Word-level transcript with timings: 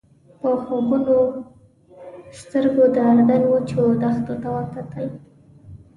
په 0.39 0.49
خوبولو 0.63 1.17
سترګو 2.39 2.83
مې 2.87 2.93
د 2.95 2.97
اردن 3.09 3.41
وچو 3.51 3.81
دښتو 4.01 4.33
ته 4.41 4.49
وکتل. 4.55 5.07